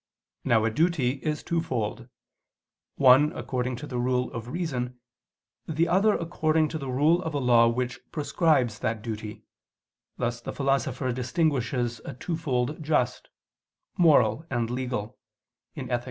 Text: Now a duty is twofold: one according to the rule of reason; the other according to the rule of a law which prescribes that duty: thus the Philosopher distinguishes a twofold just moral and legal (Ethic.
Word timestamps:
Now 0.43 0.65
a 0.65 0.71
duty 0.71 1.21
is 1.23 1.43
twofold: 1.43 2.09
one 2.95 3.31
according 3.33 3.75
to 3.75 3.85
the 3.85 3.99
rule 3.99 4.33
of 4.33 4.47
reason; 4.47 4.99
the 5.67 5.87
other 5.87 6.15
according 6.15 6.69
to 6.69 6.79
the 6.79 6.89
rule 6.89 7.21
of 7.21 7.35
a 7.35 7.37
law 7.37 7.67
which 7.67 7.99
prescribes 8.11 8.79
that 8.79 9.03
duty: 9.03 9.43
thus 10.17 10.41
the 10.41 10.53
Philosopher 10.53 11.11
distinguishes 11.11 12.01
a 12.03 12.15
twofold 12.15 12.81
just 12.81 13.29
moral 13.95 14.43
and 14.49 14.71
legal 14.71 15.19
(Ethic. 15.77 15.99